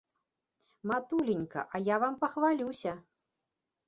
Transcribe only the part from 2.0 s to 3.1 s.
вам пахвалюся!